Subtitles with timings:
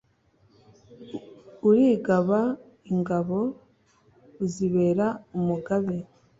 [1.69, 2.39] Urigaba
[2.91, 3.39] Ingabo
[4.45, 5.97] uzibera umugabe